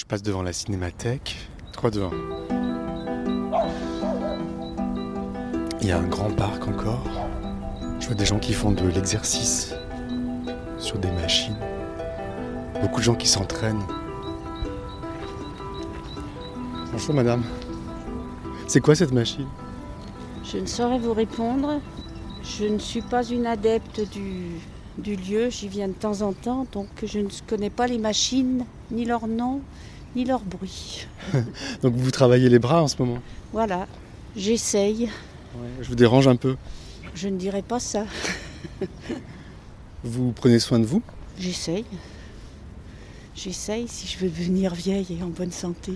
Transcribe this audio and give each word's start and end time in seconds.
Je 0.00 0.06
passe 0.06 0.22
devant 0.22 0.42
la 0.42 0.54
cinémathèque. 0.54 1.36
3, 1.74 1.90
2, 1.90 2.04
1. 2.04 2.10
Il 5.82 5.88
y 5.88 5.92
a 5.92 5.98
un 5.98 6.08
grand 6.08 6.30
parc 6.30 6.66
encore. 6.66 7.04
Je 8.00 8.06
vois 8.06 8.14
des 8.14 8.24
gens 8.24 8.38
qui 8.38 8.54
font 8.54 8.72
de 8.72 8.88
l'exercice 8.88 9.74
sur 10.78 10.98
des 10.98 11.10
machines. 11.10 11.58
Beaucoup 12.80 13.00
de 13.00 13.04
gens 13.04 13.14
qui 13.14 13.28
s'entraînent. 13.28 13.84
Bonjour 16.92 17.14
madame. 17.14 17.42
C'est 18.68 18.80
quoi 18.80 18.94
cette 18.94 19.12
machine? 19.12 19.48
Je 20.44 20.56
ne 20.56 20.66
saurais 20.66 20.98
vous 20.98 21.12
répondre. 21.12 21.78
Je 22.42 22.64
ne 22.64 22.78
suis 22.78 23.02
pas 23.02 23.22
une 23.22 23.44
adepte 23.44 24.00
du, 24.10 24.62
du 24.98 25.16
lieu. 25.16 25.50
J'y 25.50 25.68
viens 25.68 25.88
de 25.88 25.92
temps 25.92 26.22
en 26.22 26.32
temps, 26.32 26.66
donc 26.72 26.88
je 27.04 27.18
ne 27.18 27.28
connais 27.46 27.70
pas 27.70 27.86
les 27.86 27.98
machines, 27.98 28.64
ni 28.90 29.04
leur 29.04 29.26
nom, 29.26 29.60
ni 30.16 30.24
leur 30.24 30.40
bruit. 30.40 31.06
Donc 31.82 31.94
vous 31.94 32.10
travaillez 32.10 32.48
les 32.48 32.58
bras 32.58 32.82
en 32.82 32.88
ce 32.88 32.96
moment 32.98 33.20
Voilà, 33.52 33.86
j'essaye. 34.36 35.08
Je 35.80 35.88
vous 35.88 35.94
dérange 35.94 36.26
un 36.28 36.36
peu. 36.36 36.56
Je 37.14 37.28
ne 37.28 37.36
dirais 37.36 37.62
pas 37.62 37.80
ça. 37.80 38.04
Vous 40.04 40.32
prenez 40.32 40.58
soin 40.58 40.78
de 40.78 40.84
vous 40.84 41.02
J'essaye. 41.38 41.84
J'essaye 43.34 43.86
si 43.88 44.06
je 44.06 44.18
veux 44.18 44.28
devenir 44.28 44.74
vieille 44.74 45.18
et 45.18 45.22
en 45.22 45.28
bonne 45.28 45.52
santé. 45.52 45.92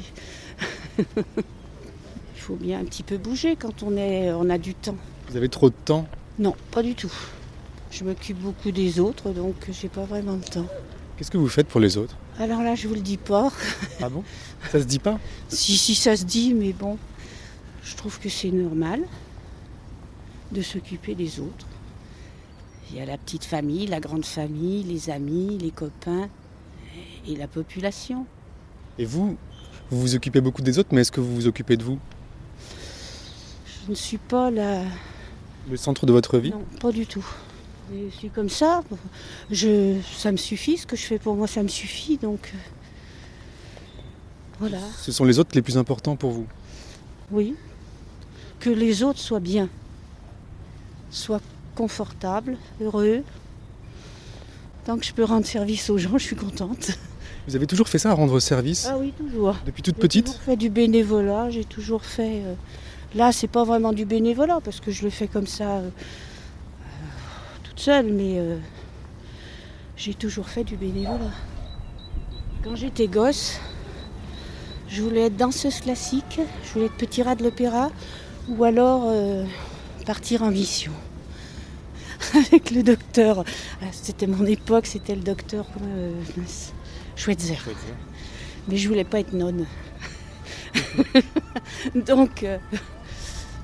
Il 0.99 2.41
faut 2.41 2.57
bien 2.57 2.81
un 2.81 2.85
petit 2.85 3.03
peu 3.03 3.17
bouger 3.17 3.57
quand 3.57 3.83
on, 3.83 3.97
est, 3.97 4.33
on 4.33 4.49
a 4.51 4.59
du 4.59 4.75
temps. 4.75 4.97
Vous 5.29 5.37
avez 5.37 5.49
trop 5.49 5.71
de 5.71 5.75
temps 5.85 6.07
Non, 6.39 6.55
pas 6.71 6.83
du 6.83 6.95
tout. 6.95 7.13
Je 7.95 8.03
m'occupe 8.03 8.39
beaucoup 8.41 8.73
des 8.73 8.99
autres, 8.99 9.31
donc 9.31 9.55
j'ai 9.71 9.89
pas 9.89 10.03
vraiment 10.03 10.35
de 10.37 10.43
temps. 10.43 10.67
Qu'est-ce 11.17 11.31
que 11.31 11.39
vous 11.39 11.49
faites 11.49 11.69
pour 11.69 11.79
les 11.79 11.97
autres? 11.97 12.17
Alors 12.41 12.61
là, 12.61 12.75
je 12.75 12.89
vous 12.89 12.95
le 12.95 13.01
dis 13.01 13.19
pas. 13.19 13.53
Ah 14.03 14.09
bon? 14.09 14.25
Ça 14.73 14.81
se 14.81 14.85
dit 14.85 14.99
pas? 14.99 15.21
Si, 15.49 15.79
si, 15.79 15.95
ça 15.95 16.17
se 16.17 16.25
dit, 16.25 16.55
mais 16.55 16.73
bon, 16.73 16.99
je 17.85 17.95
trouve 17.95 18.19
que 18.19 18.29
c'est 18.29 18.51
normal 18.51 19.01
de 20.51 20.61
s'occuper 20.61 21.15
des 21.15 21.39
autres. 21.39 21.67
Il 22.91 22.97
y 22.97 23.01
a 23.01 23.07
la 23.07 23.17
petite 23.17 23.45
famille, 23.45 23.87
la 23.87 24.01
grande 24.01 24.25
famille, 24.25 24.83
les 24.83 25.09
amis, 25.09 25.57
les 25.59 25.71
copains 25.71 26.29
et 27.29 27.37
la 27.37 27.47
population. 27.47 28.27
Et 28.99 29.05
vous 29.05 29.37
Vous 29.93 30.01
vous 30.01 30.15
occupez 30.17 30.41
beaucoup 30.41 30.63
des 30.63 30.81
autres, 30.81 30.89
mais 30.91 31.03
est-ce 31.03 31.13
que 31.13 31.21
vous 31.21 31.33
vous 31.33 31.47
occupez 31.47 31.77
de 31.77 31.85
vous? 31.85 32.01
Je 33.87 33.91
ne 33.91 33.95
suis 33.95 34.19
pas 34.19 34.51
la... 34.51 34.83
Le 35.71 35.77
centre 35.77 36.07
de 36.07 36.13
votre 36.13 36.39
vie? 36.39 36.51
Non, 36.51 36.65
pas 36.81 36.91
du 36.91 37.07
tout. 37.07 37.25
Je 37.93 38.11
suis 38.17 38.31
comme 38.31 38.49
ça. 38.49 38.83
Je, 39.51 39.97
ça 40.17 40.33
me 40.33 40.37
suffit, 40.37 40.77
ce 40.79 40.87
que 40.87 40.97
je 40.97 41.03
fais 41.03 41.19
pour 41.19 41.35
moi, 41.35 41.47
ça 41.47 41.63
me 41.63 41.69
suffit. 41.69 42.17
Donc, 42.17 42.51
euh, 42.55 42.59
voilà. 44.61 44.79
Ce 44.99 45.13
sont 45.13 45.25
les 45.25 45.39
autres 45.39 45.51
les 45.55 45.63
plus 45.63 45.77
importants 45.77 46.17
pour 46.17 46.31
vous? 46.33 46.47
Oui. 47.31 47.55
Que 48.61 48.71
les 48.71 49.03
autres 49.03 49.19
soient 49.19 49.41
bien, 49.41 49.69
soient 51.11 51.41
confortables, 51.75 52.57
heureux. 52.81 53.23
Tant 54.87 54.97
que 54.99 55.05
je 55.05 55.13
peux 55.13 55.25
rendre 55.25 55.47
service 55.47 55.91
aux 55.91 55.99
gens, 55.99 56.17
je 56.19 56.25
suis 56.25 56.37
contente. 56.37 56.93
Vous 57.47 57.57
avez 57.57 57.67
toujours 57.67 57.89
fait 57.89 57.99
ça, 57.99 58.11
à 58.11 58.15
rendre 58.15 58.41
service? 58.41 58.87
Ah 58.91 58.97
oui, 58.99 59.13
toujours. 59.19 59.57
Depuis 59.67 59.83
toute 59.83 59.97
J'ai 59.97 60.01
petite? 60.03 60.27
toujours 60.27 60.41
fait 60.43 60.57
du 60.57 60.71
bénévolat, 60.71 61.51
j'ai 61.51 61.65
toujours 61.65 62.05
fait. 62.05 62.43
euh, 62.45 62.55
Là, 63.15 63.33
c'est 63.33 63.49
pas 63.49 63.65
vraiment 63.65 63.93
du 63.93 64.05
bénévolat 64.07 64.61
parce 64.65 64.81
que 64.81 64.91
je 64.91 65.05
le 65.05 65.11
fais 65.11 65.29
comme 65.29 65.47
ça 65.47 65.77
euh, 65.77 65.89
toute 67.75 67.83
seule, 67.83 68.13
mais 68.13 68.39
euh, 68.39 68.57
j'ai 69.97 70.15
toujours 70.15 70.49
fait 70.49 70.63
du 70.63 70.77
bénévolat. 70.77 71.33
Quand 72.63 72.77
j'étais 72.77 73.09
gosse, 73.09 73.59
je 74.89 75.03
voulais 75.03 75.23
être 75.23 75.37
danseuse 75.37 75.81
classique, 75.81 76.41
je 76.65 76.73
voulais 76.73 76.87
être 76.87 76.95
petit 76.95 77.25
rat 77.25 77.35
de 77.35 77.43
l'opéra 77.43 77.91
ou 78.49 78.63
alors 78.63 79.07
euh, 79.07 79.45
partir 80.07 80.45
en 80.45 80.53
mission. 80.53 80.93
Avec 82.35 82.71
le 82.71 82.85
docteur, 82.85 83.45
Ah, 83.83 83.87
c'était 83.91 84.29
mon 84.29 84.47
époque, 84.47 84.87
c'était 84.87 85.17
le 85.17 85.23
docteur 85.23 85.67
euh, 85.83 86.13
Schweitzer. 87.17 87.59
Mais 88.69 88.77
je 88.77 88.89
voulais 88.89 89.05
pas 89.05 89.19
être 89.19 89.33
nonne. 89.33 89.67
Donc, 92.07 92.45
euh, 92.45 92.59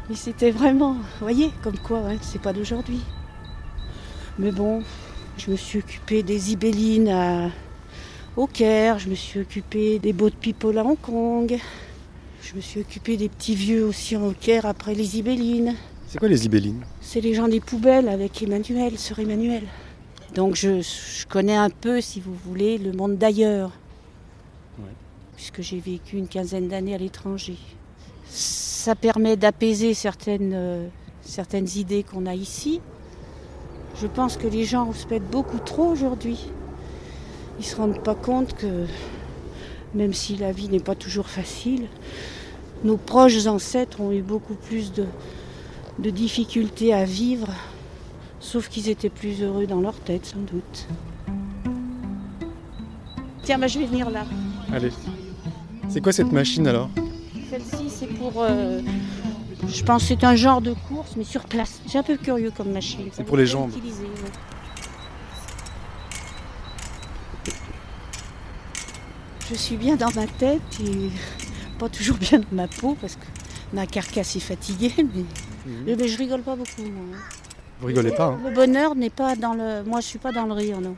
mais 0.09 0.17
c'était 0.17 0.51
vraiment, 0.51 0.95
vous 0.95 1.21
voyez, 1.21 1.53
comme 1.63 1.79
quoi, 1.79 2.01
hein, 2.01 2.17
c'est 2.23 2.43
pas 2.43 2.53
d'aujourd'hui. 2.53 3.01
Mais 4.39 4.53
bon, 4.53 4.83
je 5.39 5.51
me 5.51 5.57
suis 5.57 5.79
occupée 5.79 6.23
des 6.23 6.53
Ibélines 6.53 7.09
à- 7.09 7.51
au 8.37 8.47
Caire, 8.47 8.99
je 8.99 9.09
me 9.09 9.15
suis 9.15 9.41
occupée 9.41 9.99
des 9.99 10.13
boat 10.13 10.31
people 10.41 10.77
à 10.79 10.85
Hong 10.85 10.99
Kong, 11.01 11.59
je 12.43 12.55
me 12.55 12.61
suis 12.61 12.81
occupée 12.81 13.17
des 13.17 13.29
petits 13.29 13.55
vieux 13.55 13.85
aussi 13.85 14.17
au 14.17 14.33
Caire 14.33 14.67
après 14.67 14.95
les 14.95 15.19
Ibélines. 15.19 15.75
C'est 16.07 16.19
quoi 16.19 16.29
les 16.29 16.45
ibélines 16.45 16.85
C'est 17.01 17.21
les 17.21 17.35
gens 17.35 17.47
des 17.47 17.61
poubelles 17.61 18.09
avec 18.09 18.43
Emmanuel, 18.43 18.99
sœur 18.99 19.21
Emmanuel. 19.21 19.63
Donc 20.35 20.57
je, 20.57 20.81
je 20.81 21.25
connais 21.29 21.55
un 21.57 21.71
peu, 21.71 22.01
si 22.01 22.19
vous 22.21 22.35
voulez, 22.35 22.79
le 22.79 22.93
monde 22.93 23.17
d'ailleurs. 23.17 23.71
Ouais. 24.81 24.91
Puisque 25.37 25.61
j'ai 25.63 25.79
vécu 25.79 26.17
une 26.17 26.27
quinzaine 26.27 26.67
d'années 26.67 26.95
à 26.95 26.99
l'étranger. 26.99 27.57
Ça 28.29 28.97
permet 28.97 29.37
d'apaiser 29.37 29.95
certaines, 29.95 30.53
euh, 30.53 30.89
certaines 31.23 31.69
idées 31.77 32.03
qu'on 32.03 32.27
a 32.27 32.35
ici. 32.35 32.81
Je 34.01 34.07
pense 34.07 34.37
que 34.39 34.47
les 34.47 34.65
gens 34.65 34.93
se 34.95 35.07
mettent 35.09 35.31
beaucoup 35.31 35.59
trop 35.59 35.85
aujourd'hui. 35.91 36.47
Ils 37.59 37.63
ne 37.63 37.67
se 37.67 37.77
rendent 37.77 38.03
pas 38.03 38.15
compte 38.15 38.55
que, 38.55 38.87
même 39.95 40.15
si 40.15 40.37
la 40.37 40.53
vie 40.53 40.69
n'est 40.69 40.81
pas 40.81 40.95
toujours 40.95 41.27
facile, 41.27 41.87
nos 42.83 42.97
proches 42.97 43.47
ancêtres 43.47 44.01
ont 44.01 44.11
eu 44.11 44.23
beaucoup 44.23 44.55
plus 44.55 44.93
de, 44.93 45.05
de 45.99 46.09
difficultés 46.09 46.95
à 46.95 47.05
vivre, 47.05 47.49
sauf 48.41 48.71
qu'ils 48.71 48.89
étaient 48.89 49.11
plus 49.11 49.43
heureux 49.43 49.67
dans 49.67 49.83
leur 49.83 49.95
tête, 49.95 50.25
sans 50.25 50.39
doute. 50.39 50.87
Tiens, 53.43 53.59
bah, 53.59 53.67
je 53.67 53.79
vais 53.81 53.85
venir 53.87 54.09
là. 54.09 54.25
Allez. 54.73 54.93
C'est 55.91 56.01
quoi 56.01 56.13
cette 56.13 56.33
machine 56.33 56.67
alors? 56.67 56.89
Celle-ci, 57.51 57.91
c'est 57.91 58.07
pour. 58.07 58.33
euh, 58.39 58.81
je 59.69 59.83
pense 59.85 60.03
que 60.03 60.09
c'est 60.09 60.25
un 60.25 60.37
genre 60.37 60.61
de 60.61 60.73
course, 60.89 61.15
mais 61.17 61.25
sur 61.25 61.45
place. 61.45 61.81
C'est 61.87 61.99
un 61.99 62.03
peu 62.03 62.17
curieux 62.17 62.51
comme 62.57 62.73
machine. 62.73 63.09
C'est 63.13 63.25
pour 63.25 63.37
les 63.37 63.47
jambes. 63.47 63.71
Je 69.51 69.55
suis 69.57 69.77
bien 69.77 69.97
dans 69.97 70.11
ma 70.15 70.27
tête 70.27 70.63
et 70.81 71.11
pas 71.79 71.89
toujours 71.89 72.17
bien 72.17 72.39
dans 72.39 72.53
ma 72.53 72.69
peau 72.69 72.97
parce 73.01 73.17
que 73.17 73.25
ma 73.73 73.87
carcasse 73.87 74.37
est 74.37 74.41
fatiguée, 74.41 74.93
mais, 75.67 75.97
mais 75.97 76.09
je 76.09 76.19
rigole 76.19 76.43
pas 76.43 76.57
beaucoup. 76.57 76.83
moi, 76.83 77.17
hein. 77.17 77.21
Vous 77.81 77.87
rigolez 77.89 78.13
pas, 78.13 78.27
hein 78.27 78.41
Le 78.45 78.55
bonheur 78.55 78.95
n'est 78.95 79.11
pas 79.11 79.37
dans 79.37 79.55
le. 79.55 79.83
Moi, 79.85 80.01
je 80.01 80.07
suis 80.07 80.19
pas 80.19 80.33
dans 80.33 80.47
le 80.47 80.53
rire, 80.53 80.81
non. 80.81 80.97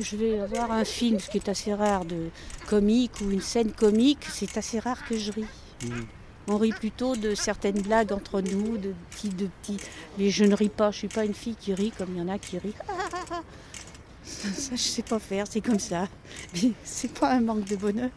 Je 0.00 0.16
vais 0.16 0.38
voir 0.46 0.72
un 0.72 0.84
film, 0.84 1.20
ce 1.20 1.28
qui 1.28 1.36
est 1.36 1.48
assez 1.48 1.74
rare, 1.74 2.04
de 2.04 2.30
comique 2.66 3.12
ou 3.20 3.30
une 3.30 3.42
scène 3.42 3.72
comique, 3.72 4.26
c'est 4.32 4.56
assez 4.56 4.78
rare 4.78 5.06
que 5.06 5.18
je 5.18 5.30
ris. 5.32 5.44
Mhm. 5.84 6.06
On 6.48 6.56
rit 6.58 6.72
plutôt 6.72 7.14
de 7.14 7.34
certaines 7.34 7.80
blagues 7.80 8.12
entre 8.12 8.40
nous, 8.40 8.76
de 8.76 8.92
petits, 9.10 9.28
de 9.28 9.46
petits. 9.62 9.76
Mais 10.18 10.30
je 10.30 10.44
ne 10.44 10.54
ris 10.54 10.68
pas. 10.68 10.90
Je 10.90 10.98
suis 10.98 11.08
pas 11.08 11.24
une 11.24 11.34
fille 11.34 11.54
qui 11.58 11.72
rit 11.72 11.92
comme 11.96 12.08
il 12.14 12.18
y 12.18 12.22
en 12.22 12.28
a 12.28 12.38
qui 12.38 12.58
rient. 12.58 12.74
Ça, 14.24 14.70
je 14.72 14.76
sais 14.80 15.02
pas 15.02 15.18
faire. 15.18 15.46
C'est 15.48 15.60
comme 15.60 15.78
ça. 15.78 16.08
Mais 16.54 16.70
c'est 16.84 17.12
pas 17.12 17.32
un 17.34 17.40
manque 17.40 17.64
de 17.66 17.76
bonheur. 17.76 18.10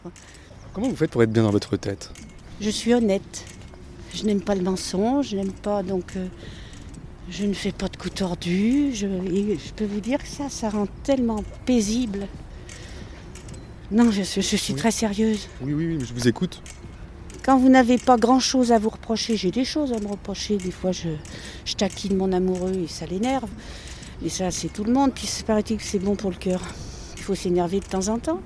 Comment 0.72 0.88
vous 0.88 0.96
faites 0.96 1.10
pour 1.10 1.22
être 1.22 1.32
bien 1.32 1.42
dans 1.44 1.50
votre 1.50 1.76
tête? 1.76 2.10
Je 2.60 2.70
suis 2.70 2.94
honnête. 2.94 3.44
Je 4.14 4.24
n'aime 4.24 4.40
pas 4.40 4.54
le 4.54 4.62
mensonge, 4.62 5.28
je 5.30 5.36
n'aime 5.36 5.52
pas 5.52 5.82
donc 5.82 6.16
euh, 6.16 6.26
je 7.28 7.44
ne 7.44 7.52
fais 7.52 7.72
pas 7.72 7.88
de 7.88 7.96
coups 7.96 8.14
tordus. 8.14 8.94
Je, 8.94 9.06
et 9.06 9.58
je 9.58 9.72
peux 9.74 9.84
vous 9.84 10.00
dire 10.00 10.18
que 10.22 10.28
ça, 10.28 10.48
ça 10.48 10.70
rend 10.70 10.86
tellement 11.02 11.44
paisible. 11.66 12.26
Non, 13.90 14.10
je, 14.10 14.22
suis- 14.22 14.42
je 14.42 14.56
suis 14.56 14.72
Oui. 14.72 14.78
très 14.78 14.90
sérieuse. 14.90 15.48
Oui, 15.60 15.74
oui, 15.74 15.96
oui, 15.96 16.04
je 16.06 16.14
vous 16.14 16.28
écoute. 16.28 16.62
Quand 17.46 17.56
vous 17.58 17.68
n'avez 17.68 17.96
pas 17.96 18.16
grand-chose 18.16 18.72
à 18.72 18.78
vous 18.80 18.88
reprocher, 18.88 19.36
j'ai 19.36 19.52
des 19.52 19.64
choses 19.64 19.92
à 19.92 20.00
me 20.00 20.08
reprocher. 20.08 20.56
Des 20.56 20.72
fois, 20.72 20.90
je, 20.90 21.10
je 21.64 21.74
taquine 21.74 22.16
mon 22.16 22.32
amoureux 22.32 22.72
et 22.74 22.88
ça 22.88 23.06
l'énerve. 23.06 23.48
Et 24.24 24.28
ça, 24.28 24.50
c'est 24.50 24.66
tout 24.66 24.82
le 24.82 24.92
monde. 24.92 25.12
Puis, 25.14 25.28
c'est 25.28 25.46
paraît-il 25.46 25.76
que 25.76 25.84
c'est 25.84 26.00
bon 26.00 26.16
pour 26.16 26.30
le 26.30 26.36
cœur. 26.36 26.60
Il 27.16 27.22
faut 27.22 27.36
s'énerver 27.36 27.78
de 27.78 27.84
temps 27.84 28.08
en 28.08 28.18
temps. 28.18 28.40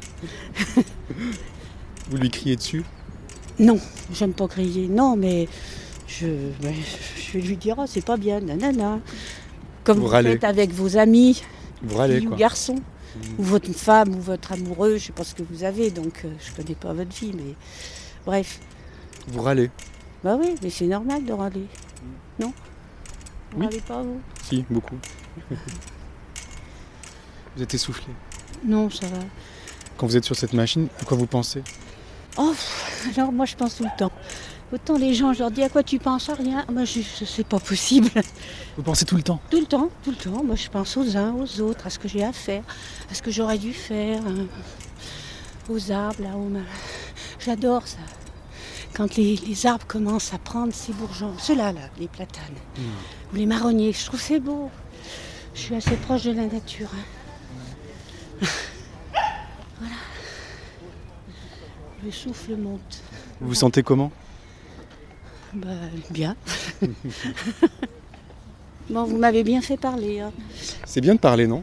Vous 2.11 2.19
lui 2.19 2.29
criez 2.29 2.56
dessus? 2.56 2.85
Non, 3.58 3.79
j'aime 4.12 4.35
pas 4.35 4.49
crier. 4.49 4.87
Non, 4.88 5.17
mais 5.17 5.49
je, 6.06 6.26
ben, 6.61 6.75
je 7.17 7.38
vais 7.38 7.41
lui 7.41 7.56
dire, 7.56 7.76
oh, 7.79 7.85
c'est 7.87 8.05
pas 8.05 8.19
bien, 8.19 8.41
nanana. 8.41 9.00
Comme 9.82 9.99
Vous 10.00 10.08
vous, 10.08 10.12
faites 10.12 10.44
avec 10.44 10.73
vos 10.73 10.99
amis, 10.99 11.43
Vous 11.82 11.97
râlez, 11.97 12.26
ou 12.26 12.37
garçons, 12.37 12.76
Mhm. 13.17 13.23
ou 13.38 13.43
votre 13.43 13.73
femme, 13.73 14.14
ou 14.14 14.20
votre 14.20 14.52
amoureux, 14.52 14.99
je 14.99 15.06
sais 15.06 15.12
pas 15.12 15.25
ce 15.25 15.35
que 15.35 15.43
vous 15.43 15.64
avez, 15.64 15.91
donc 15.91 16.23
euh, 16.25 16.29
je 16.38 16.55
connais 16.55 16.76
pas 16.76 16.93
votre 16.93 17.11
vie, 17.17 17.32
mais 17.35 17.55
bref. 18.25 18.61
Vous 19.29 19.43
râlez 19.43 19.71
Bah 20.25 20.37
oui, 20.41 20.55
mais 20.63 20.71
c'est 20.71 20.87
normal 20.87 21.25
de 21.25 21.33
râler. 21.33 21.67
Non? 22.39 22.53
Vous 23.53 23.61
Oui. 23.61 23.67
râlez 23.67 23.81
pas, 23.81 24.03
vous? 24.03 24.21
Si, 24.43 24.65
beaucoup. 24.71 24.97
vous 27.57 27.63
êtes 27.63 27.75
essoufflé. 27.75 28.13
Non, 28.65 28.91
ça 28.91 29.07
va. 29.07 29.19
Quand 29.97 30.07
vous 30.07 30.17
êtes 30.17 30.25
sur 30.25 30.37
cette 30.37 30.53
machine, 30.53 30.89
à 31.01 31.05
quoi 31.05 31.17
vous 31.17 31.27
pensez? 31.27 31.63
Oh, 32.39 32.55
alors 33.17 33.33
moi 33.33 33.45
je 33.45 33.57
pense 33.57 33.77
tout 33.77 33.85
le 33.85 33.91
temps. 33.99 34.13
Autant 34.73 34.97
les 34.97 35.15
gens, 35.15 35.33
je 35.33 35.41
leur 35.41 35.51
dis 35.51 35.65
à 35.65 35.69
quoi 35.69 35.83
tu 35.83 35.99
penses? 35.99 36.29
À 36.29 36.35
rien. 36.35 36.65
Moi, 36.73 36.85
je, 36.85 37.01
c'est 37.27 37.45
pas 37.45 37.59
possible. 37.59 38.09
Vous 38.77 38.85
pensez 38.85 39.05
tout 39.05 39.17
le 39.17 39.23
temps? 39.25 39.41
Tout 39.51 39.59
le 39.59 39.67
temps, 39.67 39.91
tout 40.05 40.11
le 40.13 40.17
temps. 40.17 40.45
Moi, 40.45 40.55
je 40.55 40.69
pense 40.69 40.97
aux 40.97 41.17
uns, 41.17 41.35
aux 41.35 41.61
autres, 41.61 41.89
à 41.89 41.91
ce 41.91 41.99
que 41.99 42.07
j'ai 42.07 42.23
à 42.23 42.33
faire, 42.33 42.63
à 43.11 43.15
ce 43.15 43.21
que 43.21 43.33
j'aurais 43.33 43.59
dû 43.59 43.73
faire, 43.73 44.23
hein, 44.25 44.47
aux 45.69 45.91
arbres, 45.91 46.23
là, 46.23 46.37
aux... 46.37 46.49
J'adore 47.41 47.85
ça. 47.85 47.99
Quand 48.95 49.17
les, 49.17 49.37
les 49.37 49.67
arbres 49.67 49.87
commencent 49.87 50.35
à 50.35 50.39
prendre 50.39 50.73
ces 50.75 50.93
bourgeons, 50.93 51.33
ceux-là, 51.39 51.73
là, 51.73 51.81
les 51.99 52.09
platanes, 52.09 52.43
ou 53.33 53.37
les 53.37 53.47
marronniers, 53.47 53.93
je 53.93 54.05
trouve 54.05 54.21
c'est 54.21 54.41
beau. 54.41 54.71
Je 55.55 55.61
suis 55.61 55.75
assez 55.75 55.97
proche 55.97 56.25
de 56.25 56.33
la 56.33 56.47
nature. 56.47 56.89
hein. 58.43 58.47
voilà. 59.81 59.95
Le 62.05 62.11
souffle 62.11 62.57
monte. 62.57 63.03
Vous 63.41 63.49
vous 63.49 63.55
sentez 63.55 63.83
comment? 63.83 64.11
Bah, 65.55 65.69
bien. 66.11 66.37
bon, 68.91 69.05
vous 69.05 69.17
m'avez 69.19 69.43
bien 69.45 69.61
fait 69.61 69.77
parler. 69.77 70.21
hein. 70.21 70.33
C'est 70.87 71.01
bien 71.01 71.15
de 71.15 71.21
parler, 71.21 71.47
non? 71.47 71.63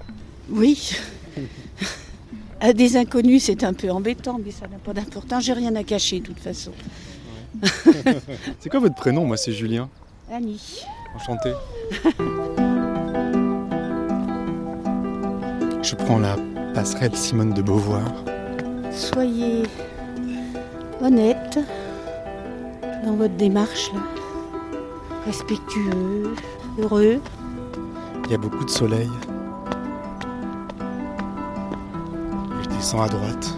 Oui. 0.50 0.96
À 2.60 2.74
des 2.74 2.98
inconnus, 2.98 3.44
c'est 3.44 3.64
un 3.64 3.74
peu 3.74 3.92
embêtant, 3.92 4.40
mais 4.44 4.50
ça 4.50 4.68
n'a 4.68 4.80
pas 4.80 4.92
d'importance. 4.92 5.44
J'ai 5.44 5.54
rien 5.54 5.76
à 5.76 5.84
cacher, 5.84 6.22
de 6.22 6.26
toute 6.26 6.40
façon. 6.40 6.72
C'est 8.60 8.70
quoi 8.70 8.80
votre 8.80 8.96
prénom 8.96 9.26
Moi, 9.26 9.38
c'est 9.38 9.52
Julien. 9.52 9.90
Annie. 10.32 10.84
Enchanté. 11.16 11.52
Je 15.82 15.96
prends 15.96 16.20
la 16.20 16.36
passerelle 16.74 17.16
Simone 17.16 17.54
de 17.54 17.62
Beauvoir. 17.62 18.04
Soyez 18.92 19.64
honnête 21.02 21.60
dans 23.06 23.14
votre 23.16 23.36
démarche, 23.36 23.92
là. 23.94 24.02
respectueux, 25.26 26.34
heureux. 26.80 27.22
Il 28.26 28.32
y 28.32 28.36
a 28.36 28.38
beaucoup 28.38 28.66
de 28.66 28.70
soleil. 28.70 29.10
Je 32.64 32.68
descends 32.76 33.02
à 33.02 33.08
droite. 33.08 33.56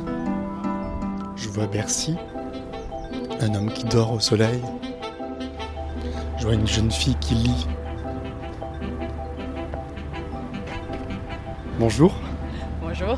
Je 1.35 1.49
vois 1.49 1.65
Bercy. 1.65 2.15
Un 3.41 3.55
homme 3.55 3.71
qui 3.71 3.85
dort 3.85 4.11
au 4.11 4.19
soleil. 4.19 4.61
Je 6.37 6.43
vois 6.43 6.55
une 6.55 6.67
jeune 6.67 6.91
fille 6.91 7.15
qui 7.21 7.35
lit. 7.35 7.67
Bonjour. 11.79 12.13
Bonjour. 12.81 13.17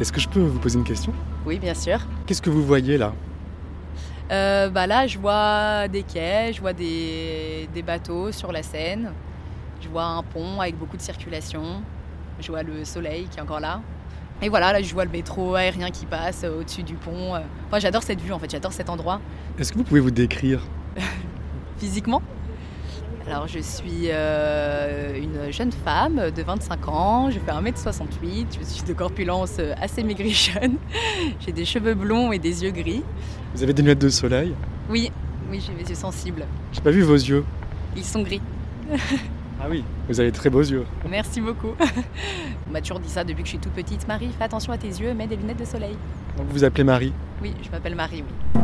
Est-ce 0.00 0.12
que 0.12 0.20
je 0.20 0.28
peux 0.28 0.38
vous 0.38 0.60
poser 0.60 0.78
une 0.78 0.84
question? 0.84 1.12
Oui, 1.44 1.58
bien 1.58 1.74
sûr. 1.74 1.98
Qu'est-ce 2.26 2.40
que 2.40 2.50
vous 2.50 2.64
voyez 2.64 2.98
là? 2.98 3.14
Euh, 4.30 4.70
bah 4.70 4.86
là, 4.86 5.08
je 5.08 5.18
vois 5.18 5.88
des 5.88 6.04
quais, 6.04 6.52
je 6.52 6.60
vois 6.60 6.72
des, 6.72 7.68
des 7.74 7.82
bateaux 7.82 8.30
sur 8.30 8.52
la 8.52 8.62
Seine, 8.62 9.10
je 9.80 9.88
vois 9.88 10.04
un 10.04 10.22
pont 10.22 10.60
avec 10.60 10.78
beaucoup 10.78 10.96
de 10.96 11.02
circulation, 11.02 11.82
je 12.40 12.48
vois 12.52 12.62
le 12.62 12.84
soleil 12.84 13.26
qui 13.28 13.38
est 13.38 13.42
encore 13.42 13.60
là. 13.60 13.80
Et 14.42 14.48
voilà, 14.50 14.72
là, 14.72 14.82
je 14.82 14.92
vois 14.92 15.04
le 15.04 15.10
métro 15.10 15.54
aérien 15.54 15.90
qui 15.90 16.04
passe 16.06 16.42
euh, 16.44 16.60
au-dessus 16.60 16.82
du 16.82 16.94
pont. 16.94 17.34
euh. 17.34 17.40
Enfin, 17.68 17.78
j'adore 17.78 18.02
cette 18.02 18.20
vue, 18.20 18.32
en 18.32 18.38
fait, 18.38 18.50
j'adore 18.50 18.72
cet 18.72 18.90
endroit. 18.90 19.20
Est-ce 19.58 19.72
que 19.72 19.78
vous 19.78 19.84
pouvez 19.84 20.00
vous 20.00 20.10
décrire 20.10 20.60
Physiquement? 21.78 22.20
Alors, 23.28 23.48
je 23.48 23.58
suis 23.58 24.08
euh, 24.10 25.18
une 25.20 25.50
jeune 25.50 25.72
femme 25.72 26.30
de 26.30 26.42
25 26.42 26.88
ans, 26.88 27.30
je 27.30 27.40
fais 27.40 27.50
1m68, 27.50 28.46
je 28.60 28.64
suis 28.64 28.82
de 28.84 28.92
corpulence 28.92 29.58
assez 29.80 30.04
maigrichonne, 30.04 30.76
j'ai 31.40 31.50
des 31.50 31.64
cheveux 31.64 31.94
blonds 31.94 32.30
et 32.30 32.38
des 32.38 32.62
yeux 32.62 32.70
gris. 32.70 33.02
Vous 33.54 33.64
avez 33.64 33.72
des 33.72 33.82
lunettes 33.82 33.98
de 33.98 34.10
soleil? 34.10 34.54
Oui, 34.88 35.10
oui, 35.50 35.60
j'ai 35.66 35.72
les 35.82 35.88
yeux 35.88 35.96
sensibles. 35.96 36.44
J'ai 36.72 36.80
pas 36.82 36.92
vu 36.92 37.02
vos 37.02 37.14
yeux. 37.16 37.44
Ils 37.96 38.04
sont 38.04 38.22
gris. 38.22 38.42
Ah 39.60 39.66
oui. 39.70 39.84
Vous 40.08 40.20
avez 40.20 40.32
très 40.32 40.50
beaux 40.50 40.60
yeux. 40.60 40.84
Merci 41.08 41.40
beaucoup. 41.40 41.74
On 42.68 42.72
m'a 42.72 42.80
toujours 42.80 43.00
dit 43.00 43.08
ça 43.08 43.24
depuis 43.24 43.42
que 43.42 43.46
je 43.48 43.52
suis 43.52 43.58
toute 43.58 43.72
petite. 43.72 44.06
Marie, 44.06 44.28
fais 44.36 44.44
attention 44.44 44.72
à 44.72 44.78
tes 44.78 44.88
yeux, 44.88 45.14
mets 45.14 45.26
des 45.26 45.36
lunettes 45.36 45.58
de 45.58 45.64
soleil. 45.64 45.96
Donc 46.36 46.46
vous 46.46 46.52
vous 46.52 46.64
appelez 46.64 46.84
Marie. 46.84 47.12
Oui, 47.42 47.54
je 47.64 47.70
m'appelle 47.70 47.94
Marie, 47.94 48.22
oui. 48.22 48.60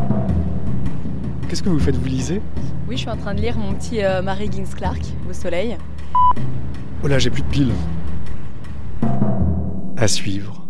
Qu'est-ce 1.49 1.63
que 1.63 1.69
vous 1.69 1.79
faites 1.81 1.97
Vous 1.97 2.07
lisez? 2.07 2.41
Oui, 2.89 2.97
je 2.97 3.03
suis 3.03 3.11
en 3.11 3.17
train 3.17 3.35
de 3.35 3.41
lire 3.41 3.57
mon 3.57 3.75
petit 3.75 4.03
euh, 4.03 4.23
Marie 4.23 4.51
Gins 4.51 4.75
Clark 4.77 5.01
au 5.29 5.33
soleil. 5.33 5.77
Oh 7.03 7.09
là, 7.09 7.19
j'ai 7.19 7.31
plus 7.31 7.43
de 7.43 7.49
piles. 7.49 7.73
À 9.97 10.09
suivre. 10.09 10.62